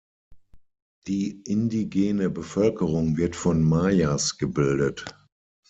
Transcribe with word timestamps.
Die 1.05 1.43
indigene 1.45 2.31
Bevölkerung 2.31 3.17
wird 3.17 3.35
von 3.35 3.61
Mayas 3.61 4.39
gebildet. 4.39 5.05